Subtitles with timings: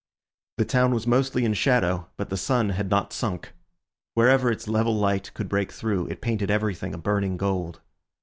[0.57, 3.53] The town was mostly in shadow, but the sun had not sunk;
[4.15, 7.81] wherever its level light could break through, it painted everything a burning gold.